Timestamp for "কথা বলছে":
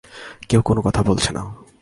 0.81-1.33